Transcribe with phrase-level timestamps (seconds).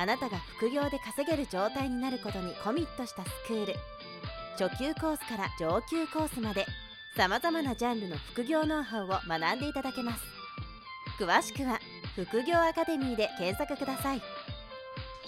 [0.00, 3.74] あなたが副業で稼げる状態になることにコミットしたスクール
[4.56, 6.66] 初級コースから上級コースまで
[7.16, 10.22] さまざまなジャンルの副業ノウハウを学んでいただけます
[11.18, 11.80] 詳しくは
[12.14, 14.22] 副業アカデミーで検索ください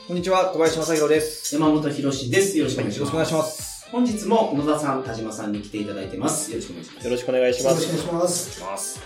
[0.07, 1.55] こんにちは、小林正宏です。
[1.55, 2.59] 山本博史です。
[2.59, 3.13] よろしくお願いします。
[3.15, 3.89] よろしくお願いします。
[3.93, 6.51] 本日も野田さん、田島さんに来ていただいてます。
[6.51, 7.05] よろしくお願いします。
[7.05, 7.85] よろしくお願いします。
[7.85, 8.61] よろしくお願いします。
[8.63, 9.01] ます。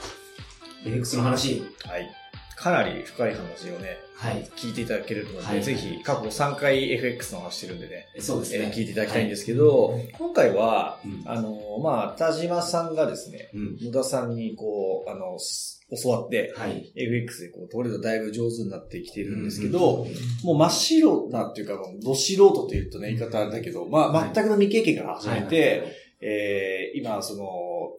[0.86, 1.62] FX の話。
[1.84, 2.23] はい。
[2.56, 4.48] かなり深い話をね、はい。
[4.56, 8.64] 聞いていただけるので、はいぜひ過去3回 FX の話してるんでね、そうですね。
[8.64, 13.78] えー聞いていただきたいんですけど、今回は、うんあのー、まあ、田島さんがですね、うん。
[13.80, 16.92] 野田さんにこう、あの、す教わって、はい。
[16.96, 20.06] FX でこう、トレードだいぶ上手になってきてるんですけど、
[20.42, 27.44] もう真っ白なっていうか、ど素人と言うとね、言い方だけど、まあ、全くの未経験から始めて、えー今、その、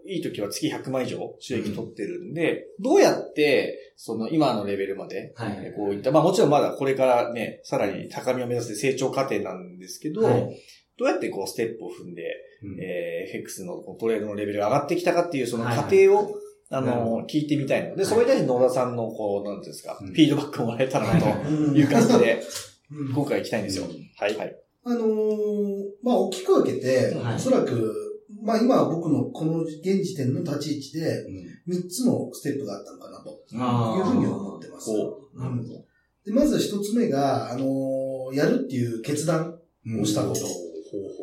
[0.08, 5.34] いい時は月100万以上収益取ってるんで、どうやって、その今のレベルまで、
[5.76, 10.58] こういった、まあもちろんまだこれからね、さらに高みを目指して成長過程なんですけど、はい。
[10.98, 12.24] どうやってこうステップを踏んで、
[12.64, 12.80] うん。
[12.80, 16.36] えー FX のトレードのレベルが上がってきたかっていうその過はい程を、
[16.70, 17.96] あなるほの、聞いてみたいの。
[17.96, 18.06] で、はい。
[18.06, 20.08] それに対して野田さんのこう、なんですか、うん。
[20.08, 21.82] フィードバックをもらえたらなとうんい。
[21.84, 22.42] う感じで、
[22.92, 23.14] うん。
[23.14, 23.86] 今回行きたいんですよ。
[24.18, 24.38] はい。
[24.38, 24.56] はい。
[24.88, 27.36] あのーまあ、大きく分けて、はい。
[27.36, 28.05] おそらく、
[28.46, 34.92] まあ、今僕のこの現時点の立ち位置で、うん3つのステップがあったのかなというふうに思ってます。
[34.92, 35.70] こなるほど。
[36.24, 39.56] でまず1つ目が、あのーやるっていう決断
[40.02, 40.42] をしたこと。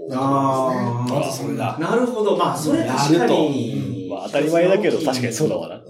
[0.08, 1.20] だと思いますね。
[1.20, 1.78] まずそれだ。
[1.78, 2.36] なるほど。
[2.36, 4.08] まあ、それ確かに。
[4.10, 5.81] まあ当たり前だけど確かにそうだわな。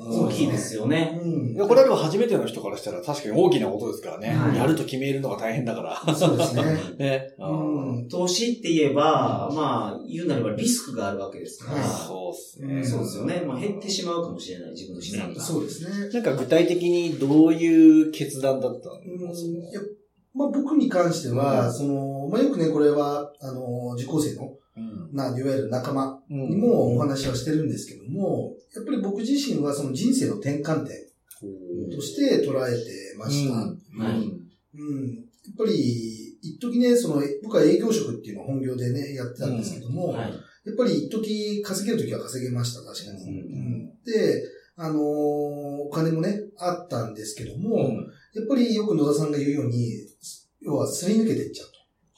[0.47, 1.19] 大きいですよね。
[1.23, 4.29] うんいやこれはでも初めての人からしたら確かに大きなことですからね。
[4.31, 6.15] はいやると決めるのが大変だから。
[6.15, 6.63] そうですね。
[6.99, 7.35] ね。
[7.39, 11.83] うん投資って言えば、まあ、言うなればリスクがあるわけですから。
[11.83, 12.85] そうですね。
[12.85, 13.43] そうですよね。
[13.47, 15.41] まあ、減ってしまうかもしれない、自分の資産が。
[15.41, 16.09] そうですね。
[16.13, 19.81] なんか具体的にどういう決断だったうんのいや
[20.35, 24.62] まあ、僕に関しては、その、まあ、よくね、これは、あの、受講生の、うん
[25.12, 26.50] な、いわゆる仲間うん。
[26.50, 30.97] にもお話はしてるんですけども、やっぱり僕自身はその人生の転換点
[31.91, 33.55] として捉えてました。
[33.55, 33.99] うん。
[33.99, 34.16] はい。
[34.75, 35.15] うん。
[35.15, 35.21] や
[35.53, 40.32] っぱり、一時ね、その、僕は営業職っていうのを本業でね、やってたんですけども、はい。
[40.65, 43.25] やっぱり一時稼げる時は稼げました、確かに。
[43.25, 44.43] うんうんで、
[44.77, 47.94] あのーお金もね、あったんですけども、うん。
[48.34, 49.93] やっぱりよく野田さんが言うように、
[50.61, 51.72] 要はすり抜けていっちゃう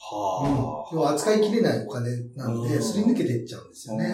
[0.09, 0.15] と。
[0.15, 4.05] は要は扱いきれないお金なので、うんすり抜けていっちゃうんですよね。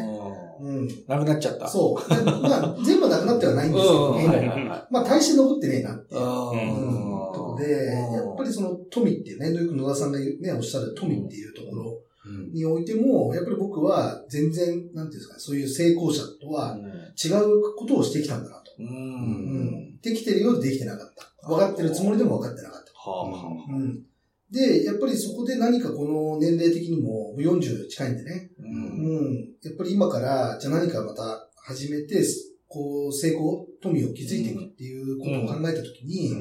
[0.60, 0.86] ううん。
[0.86, 1.68] んなくなっちゃった。
[1.68, 2.10] そう。
[2.10, 4.48] でまあ、 全部なくなってはないんですけどうんはいはいね。
[4.70, 6.22] はまあ、大して残ってねえなっていう。
[6.22, 6.24] い。
[6.24, 16.78] うんとこで、やっぱりその富っていうね、よく野田さんがね、おっしゃる富っていうところうんにおいても、やっぱり僕は全然、なんていうんですかね、そういう成功者とは
[17.24, 18.72] 違うことをしてきたんだなと。
[18.80, 18.84] う。
[18.84, 20.00] うんん。
[20.02, 21.48] できてるようでできてなかった。
[21.48, 23.10] 分かってるつもりでも分かってなかった。
[23.10, 24.04] はうん。
[24.52, 28.64] で、やっぱりそこで何かこの年齢的にも40近いんでね、あ。
[28.64, 28.66] う。
[28.66, 29.36] うんん。
[29.64, 32.22] やっぱり今から、じゃあ何かまた始めて、
[32.68, 36.36] こう、成功、富を築いていくっていうことを考えたときに、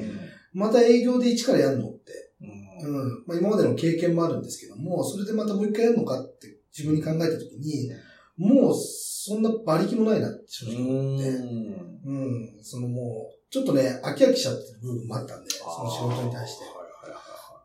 [0.52, 3.24] また営業で一からやるのって、うん。
[3.26, 7.92] まあ今までの経験もあるんですけども、それでまたもう一回やるのかって自分に考えたときに、
[8.36, 12.58] もうそんな馬力もないなって正直思って、うん。
[12.62, 16.79] そのもう、ちょっとね、飽き飽きしちゃってる部分もあったんで、その仕事に対して。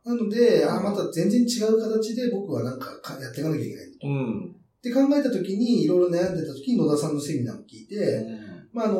[0.05, 4.07] なので、あ、また全然違う形で僕はなんかかやっていかなきゃいけないと。
[4.07, 4.45] うん。
[4.45, 8.25] って考えたときに、いろいろ悩んでたときに野田さんのセミナーを聞いて、
[8.71, 8.99] まああの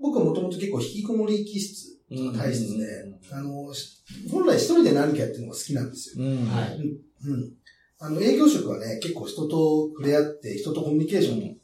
[0.00, 2.84] 僕はもともと結構引きこもり気質が体質で、
[3.32, 3.98] あのし
[4.30, 6.24] 本来一人で何かやってるのが好きなんですよ。
[6.24, 6.46] うん。
[6.46, 6.78] はい。
[6.78, 7.52] うん。
[8.00, 11.60] あの、営業職はね、結構人と触れ合って、人とコミュニケーションを取って、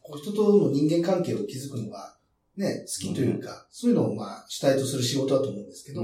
[0.00, 2.14] こう人との人間関係を築くのが、
[2.58, 6.02] ね、好きというか、そういうのをまあ主体とする仕事だと思うんですけど、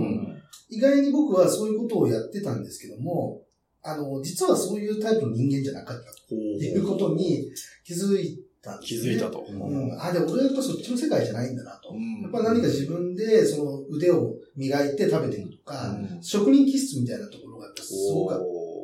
[0.71, 3.43] 意外に僕はそういうことをやってたんですけども、
[3.83, 7.51] あの、実はそういうタイプの人間じゃなかったっていうことに
[7.85, 9.11] 気づいたんですよね。
[9.11, 9.45] 気づいたと。
[9.47, 10.01] うん。
[10.01, 11.91] あ、で、俺はやっぱそっちの世界じゃないんだなと。
[11.91, 18.35] うんやっぱ何か自分でその腕を磨いて食べていくとか、うん職人気質みたいなところがやっぱすごく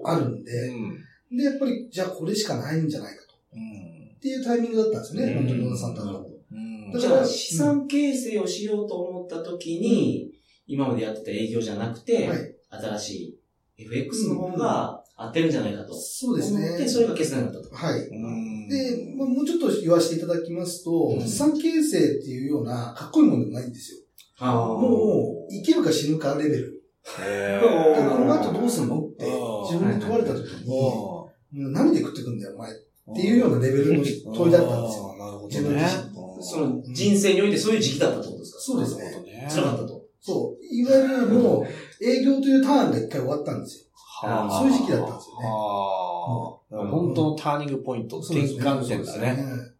[0.04, 3.34] あるんで、うんで、やっぱり、じゃあこれしかないんじゃないかと。
[3.54, 6.29] うんっていうタイミングだったんですよね、うん本当に野田さんと会うのうん
[6.92, 10.30] だからじゃあ、資産形成をしようと思った時に、
[10.66, 13.40] 今までやってた営業じゃなくて、はい新しい
[13.78, 15.92] FX の方が合ってるんじゃないかと。
[15.94, 17.74] そうですね思って、それが決断だったと。
[17.74, 18.00] はい。
[18.00, 23.98] うんで、まあ、もうちょっと言わせていただきますと、うん資産形成っていうようなかっこいいものでもないんですよ。
[24.38, 26.82] あもう、生きるか死ぬかレベル。
[27.18, 30.44] へこの後どうすんのってうん自分に問われた時
[31.52, 32.70] に、何で食ってくんだよ、お前。
[32.70, 32.74] っ
[33.10, 34.04] んていうようなレベルの
[34.34, 35.10] 問いだったんですよ。
[35.12, 36.09] あーなるほど自分ね自身。
[36.40, 38.60] その人生においてそういう時期だったってことですか？
[38.60, 40.06] そうですね辛かったと。
[40.20, 40.64] そう。
[40.64, 43.84] いわゆるもう、営業というターンが一回終わったんですよ。
[43.94, 46.90] はあそういう時期だったんですよねはあ。
[46.90, 49.36] 本当のターニングポイント、転そうですね換点だね。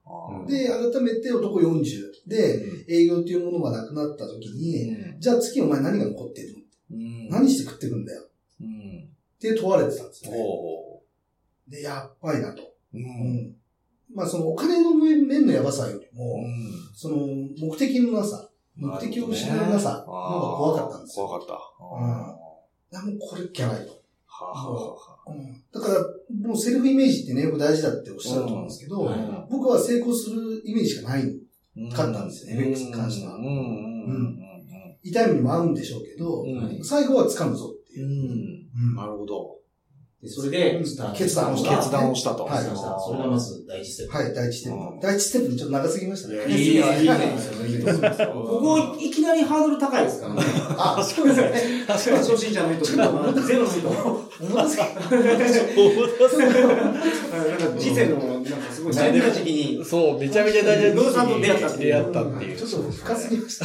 [0.06, 1.84] そうですねで、改めて男40
[2.26, 6.96] で、うん営業っていうものがなくなった時に、うんじゃあ次お前何が残ってるの？
[6.96, 8.22] うん何して食ってくんだよ？
[8.62, 10.38] うんって問われてたんですよね。
[10.38, 11.02] ほ
[11.68, 12.62] で、やっばいなと。
[12.62, 12.66] う。
[12.94, 12.98] う。
[12.98, 13.56] うんん。
[14.14, 17.16] まあそのお金の面面のやばさよりも、うんその
[17.58, 21.26] 目的のなさ、目的を失うなさの方が怖かったんですよ。
[21.26, 21.54] 怖かった。
[21.54, 22.40] うん
[22.92, 23.92] いやもうこれっきゃないと。
[24.26, 24.96] はあは
[25.28, 25.62] うん。
[25.72, 26.00] だから、
[26.48, 31.22] もうセルフイメージってね、よく大事だっておっしゃると思うんですけど、うんあ僕は成功するイメージしかない。
[31.90, 33.52] 勝ったんですよねう FX に関してはうんうんう
[34.18, 34.38] ん
[35.02, 38.06] 痛い目にも合うんでしょうけど、うん最後は掴むぞってういう。
[38.08, 38.90] ん。
[38.90, 39.59] うんなるほど。
[40.22, 40.96] でそれで、決
[41.34, 41.76] 断をした。
[41.78, 42.44] 決断をしたと。
[42.44, 42.62] はい。
[42.62, 44.16] それがまず第一ステップ。
[44.18, 45.00] はい、第一ステッうん。
[45.00, 45.06] プ。
[45.06, 46.34] 第一ステップにちょっと長すぎましたね。
[46.34, 46.92] いやいいよ。
[46.92, 47.14] いいよ。
[48.34, 50.42] ここいきなりハードル高いですからね。
[50.76, 51.84] あ、そうですね。
[51.86, 52.84] 確かに初心者の人。
[52.84, 53.88] ゼロの人。
[53.88, 55.08] 思いますかなんか
[57.78, 59.84] 人生の、なんかすごい大事な時期に。
[59.86, 61.76] そう、めちゃめちゃ大事な野田さんと出会ったって。
[61.76, 62.44] いう出会ったって。
[62.44, 62.58] いう。
[62.58, 63.64] ちょっと深すぎました。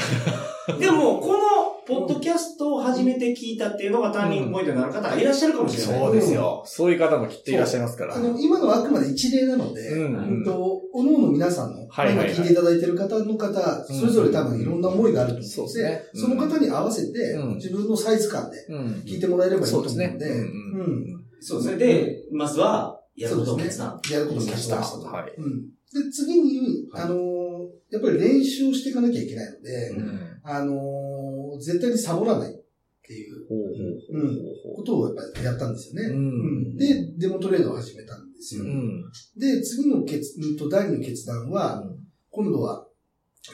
[0.77, 1.39] でも、この、
[1.87, 5.99] ポッドキャストを初めて聞いたっていうのがターニングポイントになる方がいらっしゃるかもしれない。
[5.99, 6.63] そうですよ。
[6.65, 8.15] そういう方もきっといらっしゃいますから。
[8.15, 20.07] あの、今のはあくまで一例なので、うんうんと、おのおの皆さんの、はいはいはい今聞いていただいている方の方、それぞれ多分いろんな思いがあると思うのでそうですね、その方に合わせてうん、自分のサイズ感でうん聞いてもらえればいいとそうですね。
[20.07, 21.11] 思うので。
[21.39, 23.99] そう、それで、まずは、やることを決断。
[24.11, 25.05] やることを決断したと。
[25.05, 25.33] はい。
[25.37, 25.61] うん。
[25.61, 27.34] で、次に、はいあのー
[27.91, 32.55] やっぱり練習をしていかなきゃいけないので、うんあのー絶対にサボらないっ
[33.01, 36.09] ていうほうほうほうほことをやっぱりやったんですよね。
[36.09, 36.13] う。
[36.13, 36.75] うん。
[36.75, 38.63] で、デモトレードを始めたんですよ。
[38.63, 39.03] うん。
[39.37, 41.83] で、次の決、うんと、第二の決断は、
[42.31, 42.85] 今度は、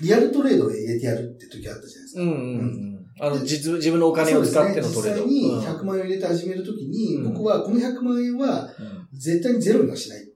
[0.02, 2.22] リアルトレードを入れてやるって時あったじゃないですか。
[2.22, 3.06] うんうんうん。
[3.20, 4.92] あの、実、自分のお金を使ってのトレード。
[4.92, 10.32] そうですね実際に100万円を入れて始めるときに、うん僕はこの100万円はうん絶対にゼロにはしないって。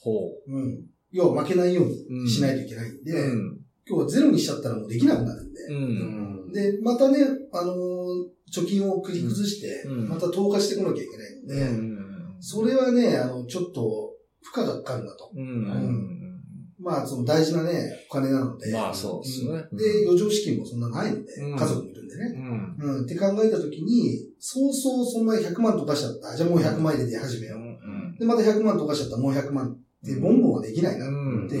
[0.00, 0.84] ほうん。
[1.16, 3.16] 要は負けないよううんにしないといけないんで、う。
[3.16, 3.60] うん。
[3.88, 5.60] 今日はゼロにしちゃったらもうできなくなるんで。
[5.70, 6.52] うん。
[6.52, 7.18] で、またね、
[7.52, 11.16] あのー貯金を繰り崩して、うんまた投下してこなきゃいけ
[11.52, 15.32] ないので、それはね、あの、ちょっと、負荷がかかるなと。
[15.34, 16.40] うん。
[16.78, 18.72] まあ、その大事なね、お金なので。
[18.72, 22.76] まあそうですねんで、余剰資金もそんなないので、うん家族もいるんでね。
[22.78, 22.98] うん。
[22.98, 26.36] うん、って考えたときに、そうそうそんな100万溶かしちゃった。
[26.36, 28.18] じゃあもう100万入れて始めよう。
[28.20, 29.76] で、また100万溶かしちゃったらもう100万
[30.12, 31.06] って、ボンボンはできないな。
[31.06, 31.48] うん。
[31.48, 31.58] で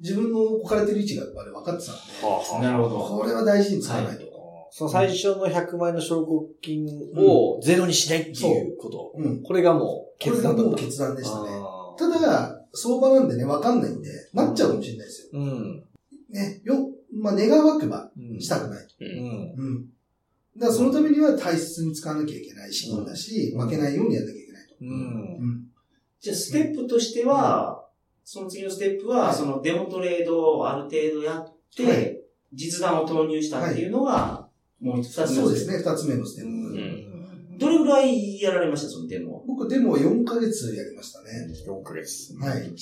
[0.00, 1.92] 自分の置かれてる位置が分かってた
[2.58, 2.98] んで、なるほど。
[3.20, 4.24] これは大事に使わないと。
[4.70, 6.84] その最初の100万円の証拠金
[7.16, 9.12] をゼロにしないっていうこと。
[9.14, 9.42] うん。
[9.42, 10.70] これがもうこれが決断だった。
[10.70, 11.48] もう決断でしたね。
[11.96, 15.40] ただ、相場なんでね、分かんないんで、なっちゃうかもしれないですよ。
[15.40, 15.84] うん。
[16.30, 18.94] ね、よ、まあ、願わくばうんしたくないと。
[19.00, 19.54] うん。
[19.56, 19.86] うん。
[20.56, 24.74] だからそのためには大切に使わなきゃいけない資金だし、負けないようにやんなきゃいけないと。
[24.80, 24.88] うん。
[24.88, 25.64] うん。
[26.20, 27.73] じゃあ、ステップとしては、
[28.24, 32.20] その次のステップは、はいそのデモトレードをある程度やって、はい
[32.56, 34.48] 実弾を投入したっていうのが、
[34.80, 36.50] もう二つ目のステップそうですね、二つ目のステップ。
[36.50, 37.58] うん。
[37.58, 39.42] どれぐらいやられました、そのデモは？
[39.44, 41.48] 僕、でも4ヶ月やりましたね。
[41.66, 42.32] 4ヶ月。
[42.38, 42.72] はい。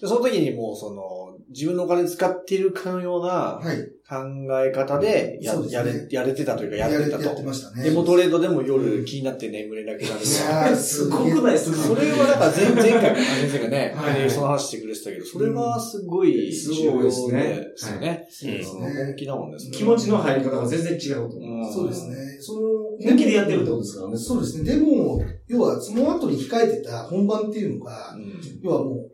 [0.00, 1.02] でその時にもう、その、
[1.50, 3.28] 自分のお金使っているかのような
[3.62, 3.76] はい。
[4.06, 4.16] 考
[4.62, 7.18] え方でや、そうですねやれ、やれてたというか、やってたと。
[7.20, 7.84] てやってましたね。
[7.84, 10.12] デモトレードでも夜気になって眠れなくなる。
[10.14, 11.76] いやーすごくないですか？
[11.78, 17.72] それはなんか前 前回かな、先生がね、はいでその話してくれてたけど、それはすごいす重要ごいですね。
[17.76, 18.94] そうですうんね。
[19.06, 19.76] 本気なもんですね。
[19.78, 21.66] 気持ちの入り方が全然違うと思う。
[21.66, 22.08] うんそうです。
[22.08, 22.16] ね。
[22.40, 24.16] その、抜きでやってるってことですからね。
[24.18, 24.64] そうですね。
[24.64, 28.60] でも、要は、その後に控えてた本番っていうのがう、ん。
[28.62, 29.10] 要はもう、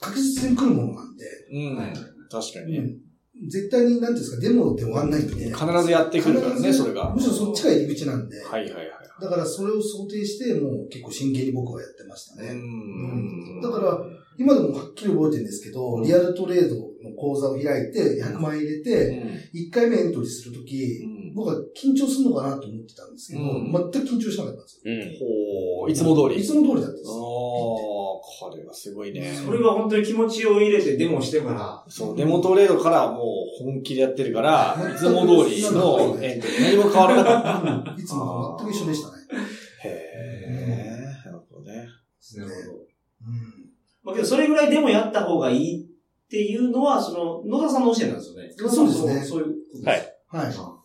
[0.00, 1.92] 確実に来るものなんで、うんはい
[2.30, 2.78] 確かにね。
[2.78, 2.96] うん
[3.48, 5.32] 絶対に、なんていうんですか、デモで終わんないんで。
[5.50, 7.10] 必ずやってくるからね、それが。
[7.14, 8.38] むしろそっちが入り口なんで。
[8.38, 8.86] はいはいはい。
[9.18, 12.52] だからそれを想定して、もう結構真剣に僕はやってましたうね。
[12.52, 13.60] ん。
[13.62, 13.98] だから、
[14.36, 19.16] 今でもはっきり覚えてるんですけど、うんリアルトレードの講座を開いて、100万円入れうて、
[19.54, 21.02] ん、1回目エントリーするとき、
[21.34, 24.92] 僕は緊張するのかなと思ってたんですけど、うん、全く緊張しなかったんですよ。
[25.84, 27.08] うん、いつも通りいつも通りだったんです。
[27.08, 29.32] ああ、これはすごいね。
[29.32, 31.84] それは本当に気持ちを入れてデモしてから。
[31.88, 33.22] そう、デモトレードからも
[33.60, 38.00] う本気でやってるから、いつも通りの、えー、何も変わらなかった。
[38.00, 39.22] いつもと全く一緒でしたね。
[39.84, 41.86] へえ、なるほどね。
[42.36, 42.78] なるほど。
[42.78, 43.70] うん。
[44.02, 48.52] まあけど、それぐらいでもやった方がいいっていうのは、その、野田さんの教えなんですよね。
[48.56, 49.24] そうですね。
[49.24, 49.84] そういうことです。
[49.84, 50.16] はい。
[50.28, 50.79] はい。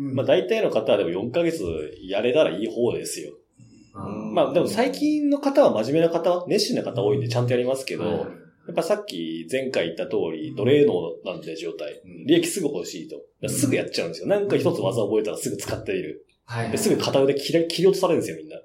[0.00, 1.62] うんまあ大体の方はでも4ヶ月
[2.02, 3.32] やれたらいい方ですよ。
[3.94, 10.92] うんまあでも最近の方は真面目な方、熱心な方多いんでちゃんとやりますけど、はいやっぱさっき前回言った通り、奴隷能
[11.24, 12.00] なんで状態。
[12.24, 13.48] 利益すぐ欲しいと。
[13.48, 14.28] すぐやっちゃうんですよ。
[14.28, 16.24] なんか一つ技覚えたらすぐ使っている。
[16.44, 16.70] はい。
[16.70, 18.56] ですぐ片腕切り切り落とされるんですよ、みんな。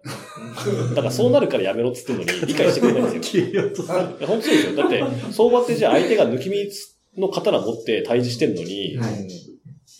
[0.95, 3.21] だからそうなるからやめろっつってんのに 理解してくれないんですよ。
[3.21, 4.75] 切り落とされるいや本当そうですよ。
[4.75, 6.69] だって、相場ってじゃあ相手が抜き身
[7.17, 9.27] の刀持って対峙してんのに、はい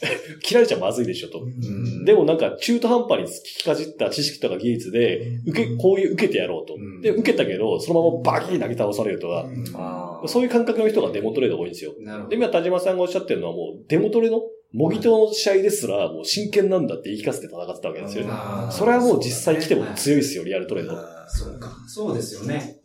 [0.44, 1.40] 切られちゃまずいでしょと。
[1.40, 6.76] うんでもなんか中途半端に聞きかじった知識とか技術で、受け、こういう受けてやろうと。
[7.02, 11.94] で、受けたけど、そのままバキー投げ倒されるとか、そういう感覚の人がデモトレード多いんですよ。
[12.30, 12.36] で。
[12.36, 14.42] 今田島さんがおっしゃってるのはもう、デモトレの、
[14.74, 18.32] 模擬刀の試合ですら、もう真剣なんだって言い聞かせて戦ってたわけですよね。
[18.72, 20.92] それはもう実際来ても強いですよ、リアルトレード。
[21.28, 21.76] そうか。
[21.88, 22.82] そうですよね。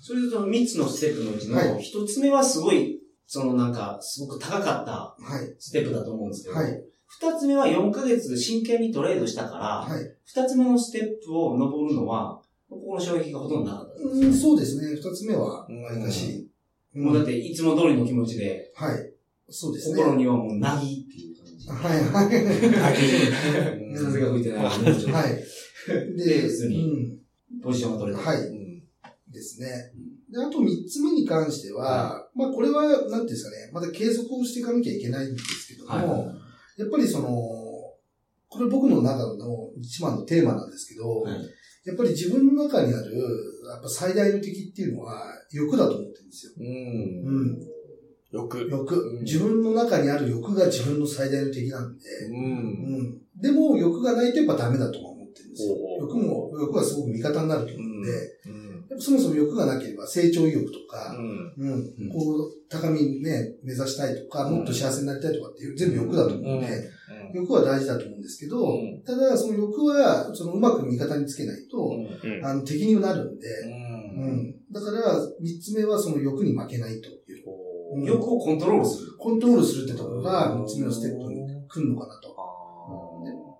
[0.00, 2.98] それと3つのステップのうちはの1つ目はすごい、
[3.32, 5.54] そのなんか、すごく高かったはい。
[5.56, 6.82] ステップだと思うんですけど、はい。
[7.22, 10.02] 2つ目は4ヶ月真剣にトレードしたから、はい。
[10.02, 14.96] 2つ目のステップを登るのは、ここの衝撃がほとんどなかったですうん、そうですね。
[14.96, 16.48] 二つ目は、うんわりかし。
[16.96, 19.12] うんもうだって、いつも通りの気持ちで、はい。
[19.48, 20.02] そうですね。
[20.02, 21.68] 心にはもう、なぎっていう感じ。
[21.68, 22.42] はい、はい。
[22.42, 24.64] うん風が吹いてない。
[24.64, 26.16] はい。
[26.16, 27.20] で普通に
[27.52, 28.28] うんポジションが取れた。
[28.28, 28.38] はい。
[28.40, 28.82] うん
[29.30, 29.92] ですね。
[30.30, 36.40] で、あと三つ目に関しては、まあこれは、なんていうんですかね、また継続をしていかなきゃいけないんですけども、はい
[36.76, 37.28] やっぱりその、
[38.48, 41.34] これ僕の中の一番のテーマなんですけど、はい
[41.84, 43.16] やっぱり自分の中にある、
[43.66, 46.52] やっぱ最大の敵っていうのは欲だと思ってるんですよ。
[46.58, 46.66] うん。
[46.66, 47.58] うん。
[48.32, 48.68] 欲。
[48.70, 48.94] 欲。
[48.94, 52.32] うん自分の中にある欲が自分の最大の敵なんで、う。
[52.32, 52.42] うん
[53.14, 53.18] ん。
[53.40, 55.76] でも欲がないとやっぱダメだとは思ってるんですよ。
[56.00, 58.10] 欲も、欲はすごく味方になると思うんで、
[58.46, 58.59] うん。
[59.00, 61.54] そもそも欲がなければ成長意欲とか、うん。
[61.56, 66.66] うん、うんこう、高みね、目指したいとか、もっと幸せになりたいとかっていう、全部欲だと思うんで、
[67.34, 72.44] 欲は大事だと思うんですけど、うんただ、その欲は、そのうまく味方につけないと、うん。
[72.44, 74.20] あの、敵になるんで、う。
[74.20, 74.54] うんん。
[74.70, 77.44] だから、三つ目はその欲に負けないという。
[77.92, 79.16] うん欲をコントロールする。
[79.18, 82.30] コントロールするってところが三つ目のステップに来るのかなと。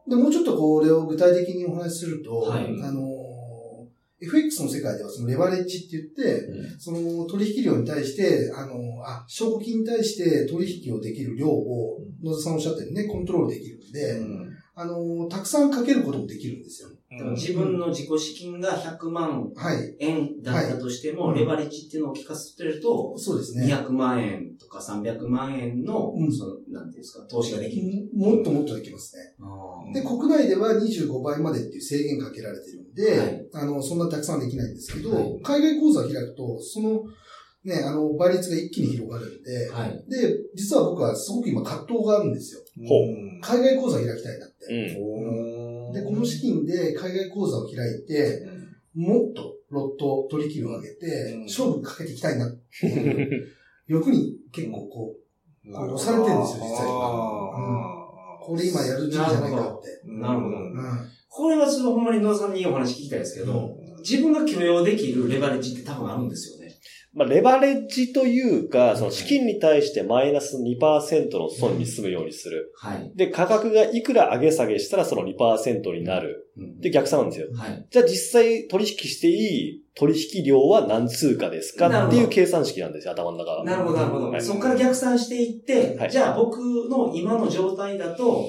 [0.08, 3.02] で、もうちょっとこれを具体的にお話しすると、はいあの、
[4.22, 8.74] FX の世界ではそのレバレッジって言って、その取引量に対して、あの、
[9.04, 14.20] あ、証拠金に対して取引をできる量を、野田さんおっしゃったようにね、コントロールできるんで、
[14.74, 16.88] あの、たくさんかけることもできるんですよ。
[17.32, 19.96] 自分の自己資金が100万はい。
[19.98, 21.40] 円だったとしても、はい。
[21.40, 23.66] レバレッジっていうのを聞かせてると、そうですね。
[23.66, 26.32] 200万円とか300万円の、うん。
[26.32, 28.08] その、なんていうんですか、投資ができる。
[28.14, 29.22] もっともっとできますね。
[29.92, 37.02] で、国内では25倍までっていう制限かけられてるんで、はいあの、そんなたくさんできないんですけど、はい海外口座を開くと、その、
[37.64, 40.04] ね、あの、倍率が一気に広がるんで、はい。
[40.08, 42.60] で、実は僕はすごく今葛藤があるんですよ。
[42.88, 43.04] ほ
[43.42, 44.66] 海外口座を開きたいなって。
[44.70, 45.92] うん。
[45.92, 48.46] で、この資金で海外口座を開いて、
[48.94, 53.48] もっとロット取引量を上げて、うん勝負かけていきたいなっていう
[53.86, 55.20] 欲に結構こう、
[55.68, 58.36] 押されてるんですよ実は今。
[58.40, 60.00] これ今やる時期じゃないかって。
[60.04, 60.56] なるほど。
[60.56, 61.08] うん。
[61.28, 66.59] これはちょっとほんまに野田さんにお話聞きたいですけど、自分が許容できるレバレッジって多分あるんですよね。
[67.12, 72.72] まあ、レバレッジというか、その資金に対してマイナス2%の損に済むようにする。
[72.76, 73.10] はい。
[73.16, 76.50] で、価格がいくら上げ下げしたらその2%になる。
[76.56, 77.48] うんで、逆算なんですよ。
[77.54, 77.86] はい。
[77.90, 83.64] じゃあ実際取引していい取引量は何通貨ですかっていう計算式なんですよ、頭の中は。
[83.64, 84.30] なるほど、なるほど。
[84.30, 88.46] はいそこから逆算していって、はいじゃあ僕の今の状態だと、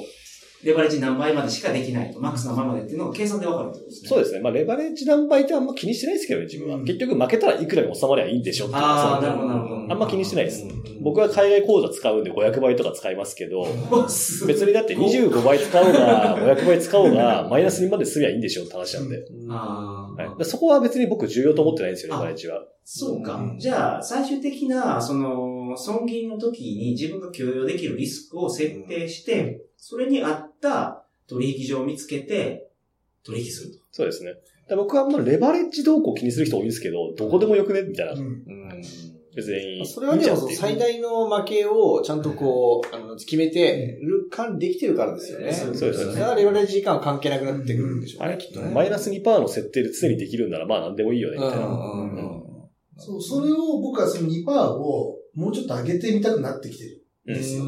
[0.64, 4.10] レバレッジ何倍までしかできないと、マックス何倍までっていうのが計算でわかるってことですね。
[4.10, 4.40] そうですね。
[4.42, 6.76] まあ、レバレッジ何倍ってあんま気にしてないですけどね、自分は。
[6.78, 9.92] うん結局負けたらいくらに収まりゃいいんでしょってああ、なるほど、なるほど。
[9.92, 10.66] あんま気にしてないです。
[11.02, 13.66] 僕は海外口座使うんで500倍とか使いますけど、
[14.06, 19.26] 別別にだって25倍使おうが、 500倍使おうが、マイナス2まですりゃいいんでしょって話なんで。
[19.50, 22.64] ああ、はい、でそこは別に僕重要と思ってないんですよ、レバレッジは。
[22.84, 23.36] そうか。
[23.36, 32.70] うんじゃあ、最終的な、その、損金の時に自分が許容できるリスクを設定して、それに合った取引所を見つけて、
[33.24, 33.80] 取引すると。
[33.92, 34.34] そうですね。
[34.70, 37.82] で僕はあんまレバレッジ動向気にする人多いんですけど、どこでもよくね？
[37.82, 38.14] みたいな。
[38.14, 38.44] うん
[39.36, 39.86] 別に。
[39.88, 45.54] それはでも最大の負けをちゃんとこう、あの、決めてる管理できてるからですよね。
[45.54, 48.72] そうそうですよねだからレバレッジ時間は関係なくなってくるんでしょうね、はいきっとね。
[48.74, 51.66] マイナス2%の設定で常にできるんなら、まあ何でもいいよね、みたいな。
[51.66, 52.42] うんうん
[52.98, 56.84] そう、それを僕はその2%をもうちょっと上げてみたくなってきて
[57.26, 57.64] るんですよ。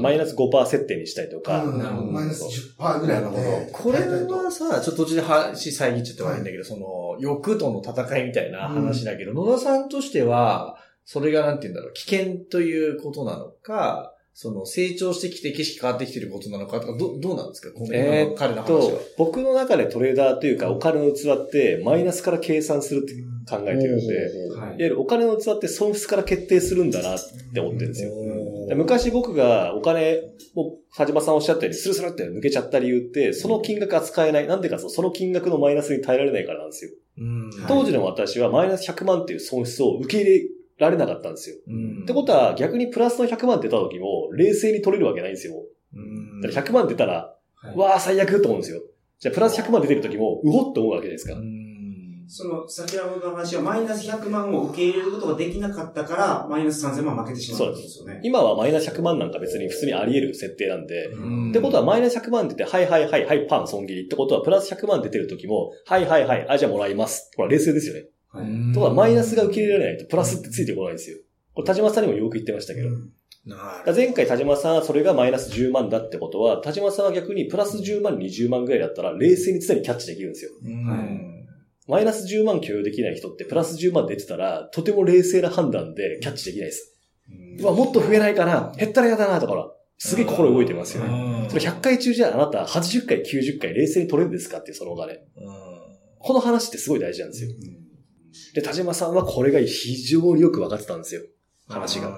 [0.00, 1.78] マイナス5%設定にしたりとか、うん。
[1.78, 2.12] なるほど。
[2.12, 2.44] マイナス
[2.78, 3.68] 10%ぐらいまで。
[3.72, 17.72] これはさ、ちょっと途中で話遮っちゃって悪いんだけど、その、欲との戦いみたいな話だけど、野田さんとしては、それがなんて言うんだろう、危険ということなのか、その、成長してきて景色変わってきてることなのかとか、ど、どうなんですか？
[17.76, 23.14] この、えーっ彼の話とは。、僕の中でトレーダーというかお金の器ってマイナスから計算するって
[23.50, 24.76] 考えてるんで、いわはい。
[24.78, 27.18] ゆるお金の器って損失から決定するんだなっ
[27.52, 28.12] て思ってるんですよ。
[28.68, 30.20] で昔、昔僕がお金
[30.54, 34.46] を、佐島さんおっしゃったようにスルスルって抜けちゃった理由って、その金額が使えない。
[34.46, 36.90] なんでかとその金額のマイナスに耐えられないからなんですよ。
[37.18, 40.48] うん当時の私はマイナス100万っていう損失を受け入れ
[40.78, 41.56] られなかったんですよ。
[41.66, 45.54] うんってことは逆にプラスの100万出た時も冷静に取れるわけないんですよ。
[45.94, 48.80] うんだから100万出たら、はいわー最悪と思うんですよ。
[49.18, 51.34] じゃあプラス100万出てる時も、うほって思うわけじゃないですか。
[52.28, 58.20] うんその、先ほどの話はマイナス100万を受け入れることができなかったから、マイナス3000万負けてしまったんですよね。
[58.22, 67.30] 今はマイナス100万なんか別に普通にあり得る設定なんで、うんってことはマイナス100万出て、はいはいはいはい、パン損切りってことはプラス100万出てる時も、はいはいはい、あ、じゃあもらいます。
[67.36, 68.04] ほら、冷静ですよね。
[68.74, 71.16] とはマイナスが受け入れられないとプラスってついてこないんですよ。
[71.54, 72.90] これ田島さんにもよく言ってましたけど。
[73.94, 80.50] 前回田島さんはそれがマイナス10万だってことは、田島さんは逆にプラス10万、20万ぐらいだったら冷静に常にキャッチできるんですよ。
[80.62, 81.37] うん
[81.88, 86.94] マイナス10万許容できない人ってプラス10万出てたら、とても冷静な判断でキャッチできないです。
[87.60, 91.48] うわ、もっと増えないかな減ったら嫌だなとか、すげえ心動いてますよね。
[91.48, 95.18] それ100回中じゃああなた80回、90回冷静に取れるんですかっていうそのお金。
[96.18, 97.50] この話ってすごい大事なんですよ。
[98.54, 101.22] で、田島さんはこれが非常によく分かってたんですよ。
[101.68, 102.16] 話が。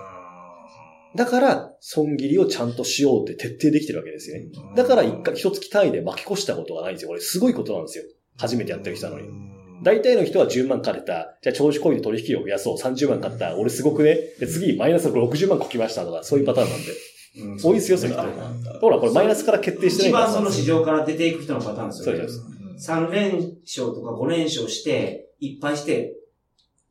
[1.15, 4.47] だから、損切りをちゃんとしようって徹底できてるわけですよね。
[4.77, 7.09] だから一回、一月単位で巻き越したことがないんですよ。
[7.09, 8.05] これすごいことなんですよ。
[8.37, 9.60] 初めてやってる人なのに。
[9.83, 11.39] 大体の人は10万かけた。
[11.43, 12.77] じゃあ調子こいで取引を増やそう。
[12.77, 13.57] 30万買った。
[13.57, 14.15] 俺すごくね。
[14.39, 16.87] で、次マイナス60万こきましたとか、そういうパターンなんで。
[16.93, 18.81] うん多いですよ、そういう人。
[18.81, 22.19] ほら、これマイナスから決定してない一から番その市場から出ていく人のパターンですよね。
[22.19, 22.27] そう
[22.75, 22.91] です。
[22.91, 23.33] 3連
[23.65, 26.17] 勝とか5連勝して、いっぱいして、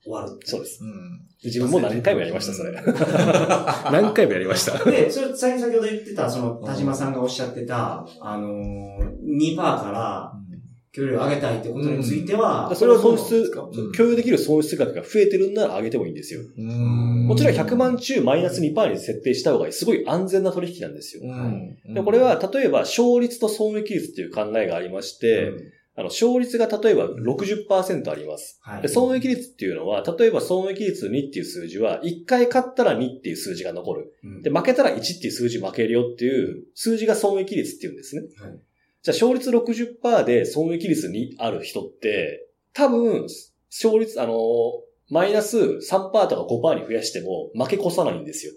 [0.03, 0.39] 終わる。
[0.46, 0.84] そうです。
[0.84, 2.73] うんで自分も何回もやりました、それ。
[3.93, 4.78] 何回もやりました。
[4.84, 10.34] で、それ、先先ほど言ってた、その、田島さんがおっしゃってた、あのー、2%から、
[10.91, 16.41] 距離を上げたいってことについては、それは損失うん、共有できる損失額が増えてるんなら上げてもいいんですよ。
[16.58, 19.73] うんもちろん100万中マイナス2%に設定した方がいい。
[19.73, 21.23] すごい安全な取引なんですよ。
[21.23, 25.52] うんでこれは、例えば、勝率と損益率っていう考えがありまして、
[25.95, 28.60] あの、勝率が例えば60%あります。
[28.62, 34.13] はいで、損益率っていうのは、例えば損益率2っていう数字は、1回勝ったら2っていう数字が残る。
[34.23, 38.23] うんで、負けたら1っていう数字負けるよっていう数字が損益率っていうんですね。
[38.41, 38.60] はい
[39.01, 43.27] じゃあ、勝率60%で損益率2ある人って、多分、
[43.69, 44.35] 勝率、あの、
[45.09, 48.53] マイナス3%とか5%に増やしても負け越さないんですよ。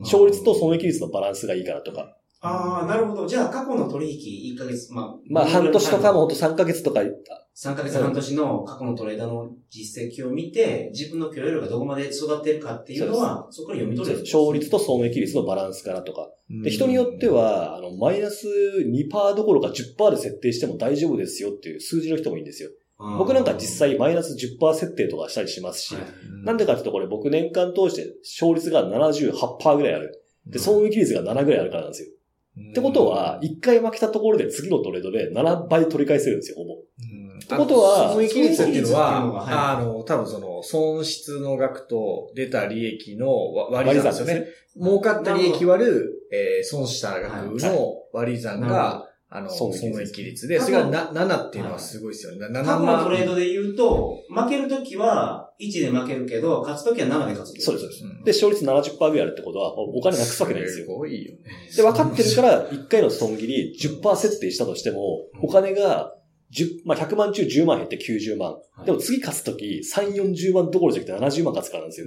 [0.00, 2.16] 勝率と損益率のバランスがいいからとか。
[2.42, 3.26] ああ、なるほど。
[3.26, 14.22] じゃあ、過去の取引1ヶ月、まあ、まあ、半年とかもほんと3ヶ月とか、3ヶ月半年の過去のトレーダーの実績を見て、自分の許容量がどこまで育ってるかっていうのは、そこから読み取れる。
[14.22, 16.30] 勝率と損益率のバランスからとか。
[16.50, 22.70] で、人によっては、あの、マイナス2%どころか10%で設定しても大丈夫ですよっていう数字の人もいいんですよ。
[23.18, 26.04] 僕なんか実際マイナス10%設定とかしたりしますし、はい
[26.44, 30.24] なんでかっていうとこれ僕年間通して勝率が78%ぐらいある。
[30.46, 32.08] で、損益率が7ぐらいあるからなんですよ。
[32.58, 36.74] ってことは、1回負けたところで次のトレードで7倍取り返せるんですよ、ほぼ。
[36.74, 43.28] ってことは損益率っていうの損益率っていうのはは、はあの、多分その、損失の額と出た利益の
[43.70, 44.46] 割り算ですよね。
[44.78, 52.46] 儲かった利益割る、えー損した額の割り算が、あの、損損益率益率で、それがな7っていうのはすごいですよね。
[52.46, 53.28] 7過去のトレー万。
[53.28, 57.60] ドで言うと、負けるときは1で負けるけど、勝つときは7で勝つ。
[57.60, 58.04] そうです、そうです。
[58.04, 60.86] うんで、勝率70%ぐらいあるってことは、お金なくすわけないんですよ。
[60.86, 61.38] ごいよね。
[61.76, 66.14] で、分かってるから、1回の損切り10%設定したとしても、お金が
[66.52, 68.52] 10、まあ、100万中10万減って90万。
[68.52, 72.06] はいでも次勝つとき、3、40万どころじゃなくて70万勝つからなんですよ。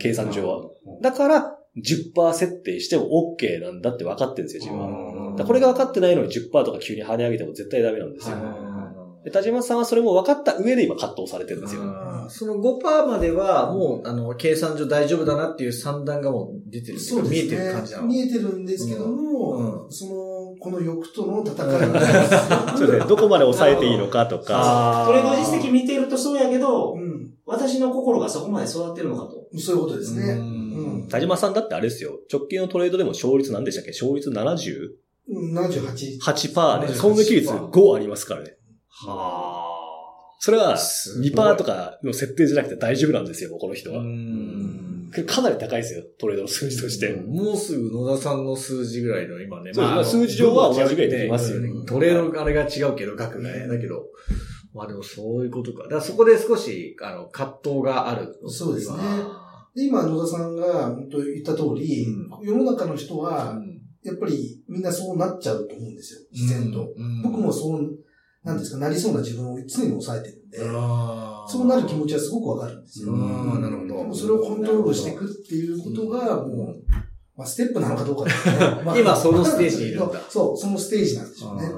[0.00, 0.58] 計算上は。
[0.58, 5.44] うんだから、10%設定しても OK なんだって分かってるんですよ、自分は。
[5.44, 8.36] これが分かってないのに10%とか急に跳ね上げても絶対ダメなんですよ。
[9.32, 11.82] 田島さんはそれも分かった上で今葛藤されてるんですよ。
[12.26, 17.00] うんその5%までは、もう、あの、計算上大丈夫だなっていう算段がもう出てる。
[17.00, 17.40] そうですね。
[17.42, 18.06] 見えてる感じなの。
[18.06, 20.12] 見えてるんですけども、うんうその、
[20.58, 22.18] この欲との戦いなんですよ
[22.78, 23.04] そうですね。
[23.08, 25.04] どこまで抑えていいのかとか。
[25.06, 27.30] トレード実績見てるとそうやけど、うん。
[27.46, 29.46] 私の心がそこまで育ってるのかと。
[29.58, 30.32] そういうことですね。
[30.32, 31.08] ううんん。
[31.08, 32.18] 田島さんだってあれですよ。
[32.32, 33.90] 直近のトレードでも勝率何でしたっけ？
[33.90, 34.88] 勝率 78%?
[35.28, 36.86] うん78。
[36.86, 38.56] で、損益率5ありますからね。
[38.88, 39.55] は
[40.38, 44.00] それはすごい2%とかの設定じゃなくて大丈夫なんですよ、この人は。
[44.00, 47.12] うんかなり高いですよ、トレードの数字として。
[47.12, 49.70] もうすぐ野田さんの数字ぐらいの今ね。
[49.74, 53.68] まあ数字上は同じぐらいできますよねうんトレードあれが違うけど、額がね。
[53.68, 54.06] だけど、
[54.74, 55.84] まあでもそういうことか。
[55.84, 58.36] だからそこで少し、あの、葛藤がある。
[58.48, 58.98] そうですね
[59.74, 62.06] で、今、野田さんが本当言った通り、
[62.42, 63.58] 世の中の人は、
[64.02, 66.94] やっぱりみんなそうなっちゃうと思うんですよ、自然と。
[67.22, 67.98] 僕もそう、
[68.46, 70.58] なんですか、なりそうな自分を常に抑えてるんで、
[71.48, 73.12] そうなる気持ちはすごくわかるんですよ。
[73.12, 73.96] ああ、なるほど。
[73.96, 76.76] でもそれをコントロールしていくっていうことが、もう、
[77.36, 78.32] まあ、ステップなのかどうかね。
[78.86, 81.68] まあ今そのステージにいるんだそう、そのステージなんでしょうね。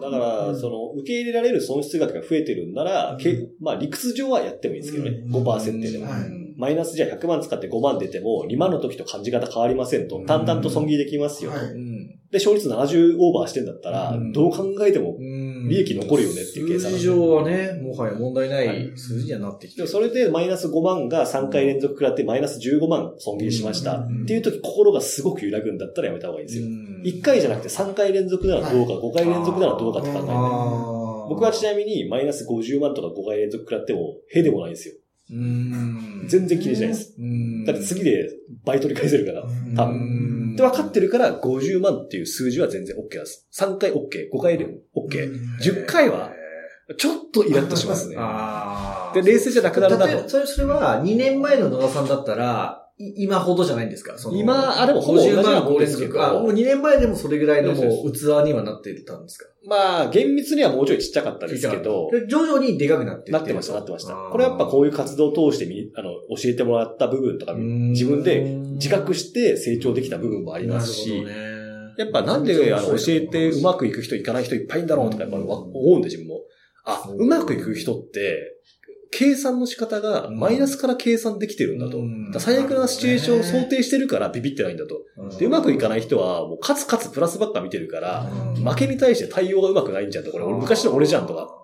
[0.00, 5.24] だから、その、受け入れられる損失額が増えてるんなら、けまあ理屈上はやってもいいんですけどね。
[5.28, 6.06] 5%設定でも。
[6.06, 10.24] はいマイナスじゃあ100万使って5万出ても、2万の時と感じ方変わりませんと。
[10.26, 11.52] 淡々と損切りできますよ。
[11.52, 12.06] はいうん。
[12.32, 15.37] で、勝率70オーバーしてんだったらうん、どう考えても、うん
[15.68, 19.88] 利益残るよねっていう計算数字上はね、もはや問題ない数字にはなってきてる。
[19.88, 23.98] でもそれでマイナス5万が3回連続食らってマイナス15万損切りしました。
[23.98, 26.66] うんっていう時心がすごく揺らぐんだったらやめた方がいいんですよ。
[26.66, 30.26] うん1回じゃなくて3回連続ならどうか、5回連続ならどうかって考えて。
[31.28, 34.94] 僕はちなみにマイナス50万とか5回連続食らっても、へでもないんですよ。
[35.30, 37.14] うん全然気にしないです。
[37.18, 38.28] うんだって次で
[38.64, 39.42] 倍取り返せるから。
[39.76, 39.98] 多分。
[39.98, 43.46] 分で、分かってるから50万っていう数字は全然 OK です。
[43.54, 45.32] 3回 OK、5回でも OK。
[45.62, 46.32] 10回は、
[46.96, 48.16] ちょっとイラッとしますね。
[48.18, 50.12] あで、冷静じゃなくなるなと。
[50.12, 54.18] 例えばそれ、は2年前の野田さんだったら、い今ほどじゃないんですか？
[54.18, 56.40] その今あでもほぼ同じよう50な万5連もんですけど。
[56.40, 59.46] もう2年前でもそれぐらいのもそう器にはなってたんですか？
[59.66, 64.14] まあ、厳密にはもうちょいちっちゃかったですけど、で徐々にでかくなってなってました、なってました。
[64.14, 68.40] これはやっぱこういう活動を通してみ、あの、教えてもらった部分とか、自分で
[68.76, 71.24] 自覚して成長できた部分もありますし、
[71.98, 76.40] やっぱなんであの教えてうまくいく人いかない人いっぱいいんだろうとかやっぱ思うんで自分も。
[76.84, 78.54] あ、うまくいく人って、
[79.10, 81.98] 計算の仕方がマイナスから計算できてるんだと。
[81.98, 85.02] うんだ最悪なシチュエーションを想定してるからビビってないんだと。
[85.38, 88.24] で、うまくいかない人は、もうカツカツプラスばっか見てるから、
[88.64, 90.30] 負けに対して対応がうまくないんじゃんと。
[90.30, 91.54] これ、俺昔の俺じゃんとか。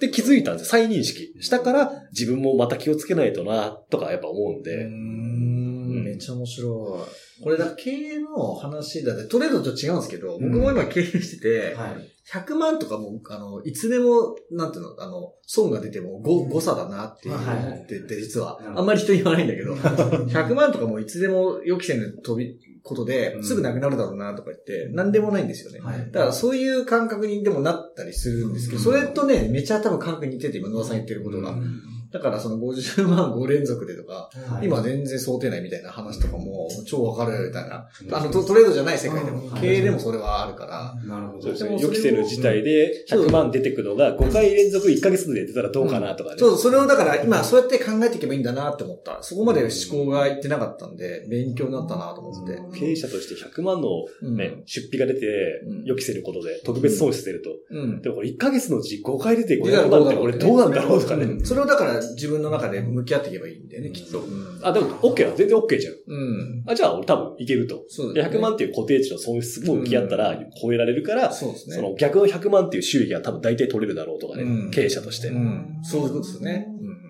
[0.00, 0.70] で気づいたんですよ。
[0.70, 4.88] 再認識したから、自分もまた気をつけないとな、とかやっぱ思うんで。
[6.04, 7.06] めっちゃ面白
[7.40, 7.42] い。
[7.42, 12.13] これだから経営の話だって、トレードと違うんですけど、僕も今経営してて、はい。
[12.32, 18.58] 100万とかも、あの、いつでも、なんていうの、あの、損が出ても誤誤差だなっていう思ってて、実は。
[18.74, 25.80] あんまり人言わないんだけど、100万とかもいつでも予期せぬ飛び、ことで、すぐなくなるだろうなとか言って、なんでもないんですよね。
[25.80, 26.10] はい。
[26.12, 31.56] だからそういう感覚にでもなったりするんですけど、それとね、めちゃ多分感覚に似てて、今野田さん言ってることが。
[32.14, 37.88] だからその50万5連続でとか、はい今全然想定内みたいな話とかも超わかるみたいな。
[38.12, 40.94] あのトトレードじゃない世界でもう、ん経営でもそれはあるから。
[41.04, 41.82] なるほどそうで。
[41.82, 46.36] 予期せぬ事態で100万出てくのが5回連続1ヶ月で出たらどうかなとかね。
[46.38, 49.20] そうそう、それをだから今そうやって考えていけばいいんだなって思った。
[49.22, 52.78] そこまで思考がいってなかったんで、勉強になったなと思って。
[52.78, 53.88] 経営者として100万の
[54.22, 55.26] うんね、出費が出て
[55.66, 57.50] うん、予期せぬことで特別損失出ると。
[57.70, 58.02] うん。
[58.02, 61.24] でもこれ1ヶ月のうち5回出て500万ってこれどうなんだろうとかね。
[61.24, 64.22] うんそれをだから自分の中で向き合っていけばいいんだよね、きっと。
[64.62, 65.94] あ、でも OK は全然 OK じゃん。
[66.06, 66.64] うん。
[66.66, 67.76] あ、じゃあ俺多分いけると。
[67.76, 71.76] でそうね100万っていう固定値の損失も向き合ったら超えられるから、そうですね。
[71.76, 75.28] その逆の100万っていう収益が多分大体取れるだろうとかね、うん経営者として。
[75.28, 75.78] うん。
[75.82, 76.66] そういうことですね。
[76.80, 77.04] うん。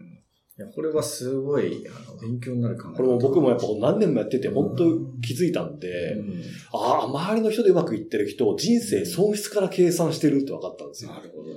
[0.56, 2.94] いや、これはすごい、あの、勉強になるかも。
[2.94, 4.84] これも僕もやっぱ何年もやってて本当
[5.20, 11.10] 気づいたんで、うんああ、周りの人でうまくいってる人、人生損失から計算してるって分かったんですよ。
[11.10, 11.48] なるほど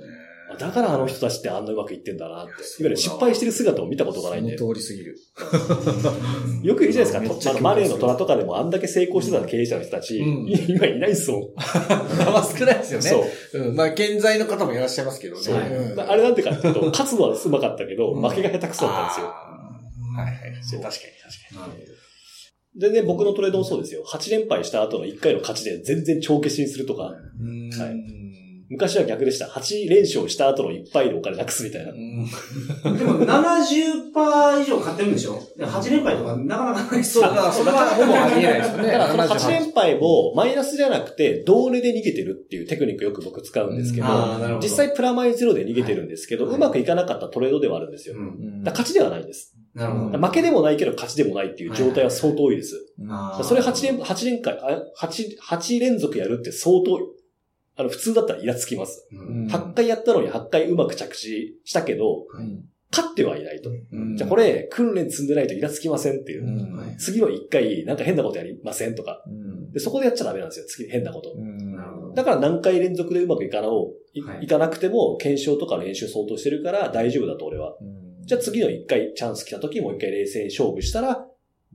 [0.58, 2.52] あだからあの人たちってあんなうまくいってんだなって。
[2.52, 4.58] いわゆる失敗してる姿を見たことがないんで。
[4.58, 5.16] その通りすぎる。
[6.62, 7.52] よく言うじゃないですか。
[7.52, 11.42] とマネーの虎とかでもあんだけ成功してた経営者の人たち、うん今いないっすもん。
[11.56, 13.08] まあ少ないですよね。
[13.08, 13.62] そう。
[13.68, 13.76] うん。
[13.76, 15.42] まあ、健在の方もいらっしゃいますけどね。
[15.42, 15.54] そう。
[15.54, 15.58] う
[15.94, 19.26] んあれなんでかっていうと、勝つのはうまかったけど、うん負けが下手くそだったんですよ。
[19.26, 20.34] はいはい。
[20.62, 20.92] 確かに確
[21.54, 21.98] かなるほど。
[22.76, 24.04] 全然僕のトレードもそうですよ。
[24.06, 28.27] 8連敗した後の1回の勝ちで全然帳消しにするとか、はい
[28.70, 29.46] 昔は逆でした。
[29.46, 31.92] 8連勝した後の1敗でお金なくすみたいな。
[31.92, 31.98] で
[33.04, 35.40] も70%以上買ってるんでしょ？
[35.56, 38.92] で ?8 連敗とかなかなかないそう、だからそれはほぼありえないですよね。
[38.92, 48.16] だからその8 78連敗もマイナスじゃなくて、同値で逃げてるっていうテクニックよく僕使うんですけど、あーなるほど実際プラマイゼロで逃げてるんですけど、はいうまくいかなかったトレードではあるんですよ。
[48.16, 48.62] うん。
[48.64, 49.54] 勝ちではないんです。
[49.74, 50.18] なるほど。
[50.18, 52.74] 負けでもないけど勝ちでもないっていう状態は相当多いです。
[53.08, 56.98] あーそれ8連、8連回、あ8、8連続やるって相当、
[57.78, 59.08] あの、普通だったらイラつきます。
[59.12, 63.68] うん8回やったのに8回うまく着地したけど、うん勝ってはいないと。
[63.68, 69.22] うんじゃあこれ、訓練積んでないとイラつきませんっていう次の1回、なんか変なことやりませんとか。
[69.26, 70.66] うんで、そこでやっちゃダメなんですよ。
[70.66, 71.36] 次、変なこと。
[72.14, 77.76] だから何回連続でうまくいかなおい,、はいいかなくても、検証とか練習相当してるから大丈夫だと俺は。
[78.24, 81.26] じゃあ次の1回チャンス来た時もう1回冷静に勝負したら、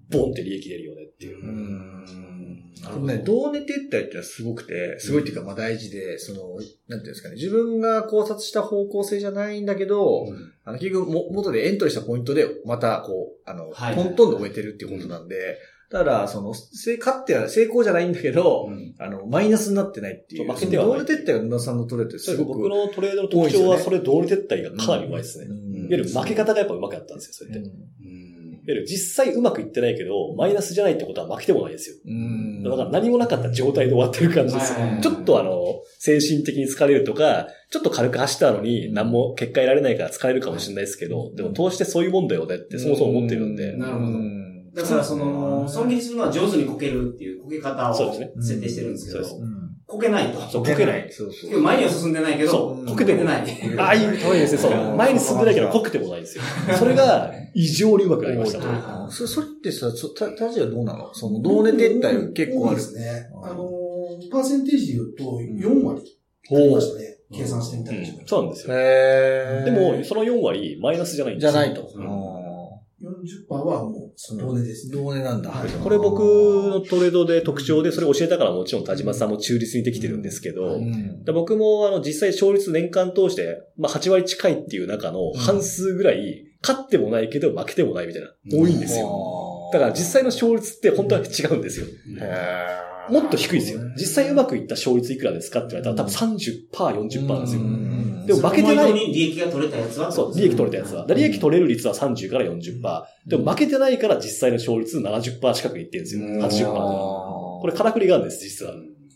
[0.10, 1.38] ボンって利益出るよねっていう。
[3.02, 10.26] なるほどね、同ネ撤退ってのはすごくて、すごいっていうかまあ大事で、その、なんていうんですかね、自分が考察した方向性じゃないんだけど、
[10.66, 15.58] あの、結局も、元でエントリーしたポイントで、また、こう、あの、はいトントンで終えてるっていうことなんで、
[15.90, 20.52] ただ、その、せ勝っては成功じゃないんだけど、あの、マイナスになってないっていう。
[20.52, 22.60] 負けてはない同ネ撤退が野田さんのトレードってすごく。
[22.60, 25.46] 僕のトレードの特徴は、それ同利撤退がかなりうまいですね。
[25.50, 27.70] うんいわゆる負け方がやっぱうまくなったんですよ、それって。
[28.86, 31.96] 実際うまくいってないけど、マイナスじゃないってことは負けてもないですよ。
[32.06, 32.64] うん。
[32.64, 34.76] だから何もなかった状態で終わってる感じです。
[35.02, 43.76] ちょっとあの、精神的に疲れるとか、ちょっと軽く走ったのに何も結果得られないから疲れるかもしれないですけど、でも通してそういうもんだよねってそもそも思ってるんで。
[43.76, 44.06] なるほど。
[44.06, 44.74] うん。
[44.74, 49.26] だからその、損切りするのは上手にこけるっていうこけ方を設定してるんですけど。
[49.26, 49.63] そう、うん。
[49.94, 50.42] こけないと。
[50.42, 51.08] そう、こけない。
[51.12, 51.62] そうそう。
[51.62, 53.78] 前には進んでないけど、そうこけてない。
[53.78, 54.58] ああいう、そうですね。
[54.58, 54.96] そう。
[54.96, 56.44] 前に進んでないけど、濃くてもないんですよ。
[56.78, 58.68] それが異常にうまくなりましたと。
[58.68, 61.14] はそそれってさ、そた、たじはどうなの？
[61.14, 62.82] その、同年撤退結構ある多いで。
[62.82, 63.30] すね。
[63.44, 66.02] あのー、パーセンテージで言うと、4割
[66.50, 67.18] ほありましたね。
[67.36, 68.76] 計算してみたらそうなんですよ。
[68.78, 71.52] へでも、その4割、マイナスじゃないんですよ。
[71.52, 71.90] じゃないと。
[73.04, 74.94] うん40%はもう、同年ですね。
[74.96, 75.50] 同年なんだ。
[75.52, 81.24] はいこれ僕のトレードで特徴で、それ教えたからもちろん田島さんも中立にできてるんですけど、うん。
[81.24, 89.70] で僕もあの実際勝率年間通して、まあ8割近いっていう中の半数ぐらい、勝ってもないけど負けてもないみたいな、多いんですよ。
[89.74, 91.88] だから実際の勝率って本当は違うんですよ。
[92.22, 93.82] へもっと低いですよ。
[93.98, 97.62] 実際うまくいった勝率いくらですかって言われたら多分30%、40%なんですよ。
[97.62, 101.06] うんでも負けてない利益が取れたやつはそう、利益取れたやつは。
[101.10, 103.04] 利益取れる率は30から40%。
[103.28, 106.18] でも負けてないから実際の勝率70%近くいってるんです
[106.62, 106.72] よ。
[106.72, 106.74] 80%。
[106.74, 108.74] これからくりがあるんです、実は。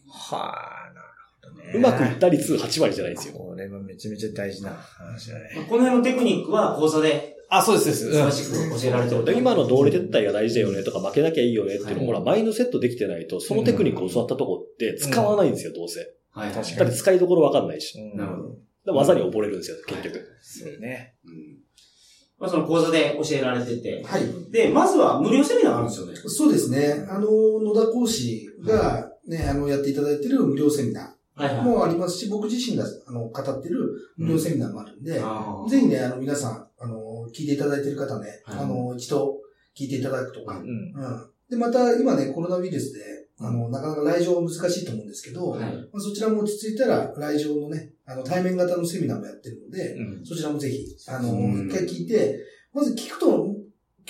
[0.09, 0.53] は
[0.89, 1.07] あ、なる
[1.41, 1.71] ほどね。
[1.75, 3.35] うまくいった率8割じゃないんですよ。
[3.35, 5.65] これはめちゃめちゃ大事な話だね。
[5.69, 9.25] この辺のテクニックは講座であ、そうです、そう詳しく教えられてる。
[9.25, 15.99] で今の同利撤退が大事だよねとか負けなきゃいいよねっていうのも、ほら、マインドセットできてないと、そのテクニックを教わったとこって使わないんですよ、どうせ。
[16.31, 16.51] はい。
[16.53, 17.97] 確だって使いどころわかんないし。
[18.15, 18.49] なるほど。
[18.85, 20.25] で技に溺れるんですよ、結局。
[20.41, 21.15] そうね。
[21.25, 21.67] うん
[22.39, 24.03] まあ、その講座で教えられてて。
[24.03, 24.51] はい。
[24.51, 26.15] で、まずは無料セミナーがあるんですよね。
[26.15, 27.05] そうですね。
[27.09, 27.27] あの、
[27.61, 36.66] 野田講師がね、あの、やっていただいてる無料セミナはいーもありますし、僕自身が、あの、語ってる無料セミナーもあるんで、ぜひね、あの、皆さん、あ
[37.27, 39.37] の、聞いていただいてる方ね、はいあの、一度
[39.77, 40.65] 聞いていただくとか、うん。
[40.65, 41.29] うん。
[41.49, 45.61] で、また、今ね、コロナウイルスで、あの、なかなか来場難しいと思うんですけど、はい。
[45.61, 50.25] まあ、そちらも落ち着いたら、来場のね、あの、対面型のセミナーもやってるので、うん。
[50.25, 52.39] そちらもぜひ、あの、うん一回聞いて、
[52.73, 53.45] まず聞くと、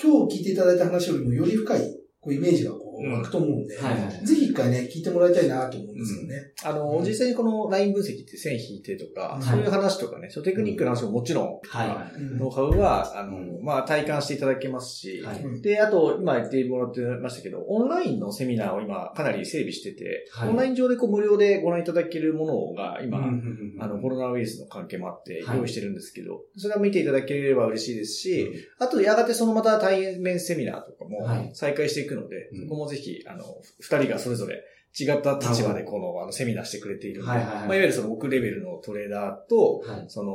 [0.00, 4.26] 今日聞いていただいた話よりもより深い、こう、イメージがこう、うん湧くと思うんで、はいはい。
[4.26, 6.52] ぜひ一回ね、聞いてもらいたいなと思うんですよね。
[6.64, 9.42] あの、実際にこのライン分析って線引いてとか、はい。
[9.42, 12.38] そういう話とかね、そうテクニックの話ももちろん、はうん。
[12.38, 13.64] ノウハウは、あの、うん。
[13.64, 15.42] まあ、体感していただけますし、はい。
[15.42, 20.48] うんで、あと、今言ってもらってましたけど、オンラインのセミナーを今かなり整備してて、はい。
[20.50, 23.06] オンライン上でこう無料でご覧いただけるものがい。
[23.06, 25.58] 今、うんあの、コロナウイルスの関係もあってはい。
[25.58, 31.50] 用意してるんですけど、それは見ていただければ嬉しいですし、あと、やがてそのまた対面セミナーとかもはい。
[31.54, 32.62] 再開していくので、うん。
[32.62, 33.44] そこもぜひ、あの、
[33.80, 34.62] 二人がそれぞれ
[34.98, 40.04] 違った立場でこの、あの、セミナーしてくれているので、はいはいはいまあ、いわゆるその僕レベルのトレーダーと、はい。
[40.08, 40.32] その、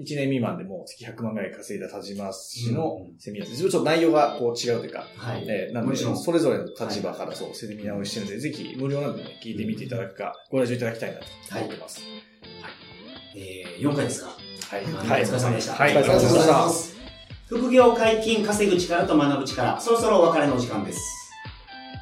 [0.00, 3.60] 1年未満でもう月100万ぐらい稼いだ田島氏のうんセミナーです。
[3.62, 5.44] ちょっと内容がこう違うというか、はい。
[5.48, 11.24] えーなので、それぞれの立場からそう、セミナーをしてるので、ぜひ無料なんでね、聞いてみていただくか、ご来場いただきたいなと
[11.58, 12.00] 思ってます。
[13.34, 14.30] えー、4回ですか？
[14.68, 14.84] はい。
[14.84, 15.96] はいお疲れ様でしたはい。
[15.96, 16.96] ありがとうございます。
[17.46, 21.21] 副業解禁、稼ぐ力と学ぶ力、そろそろお別れのお時間です。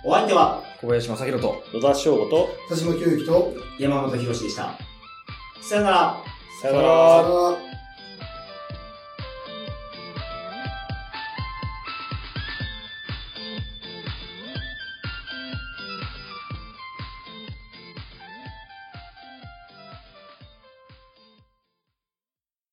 [0.02, 4.78] お相手は小林正宏と、野田翔吾と、田島教育と、山本博史でした。
[5.60, 6.16] さよなら。
[6.62, 7.56] さよなさよらな。
[7.66, 7.69] ら